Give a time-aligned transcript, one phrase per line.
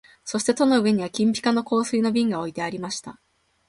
[0.25, 3.21] そして戸の前には金ピカの香水の瓶が置いてありました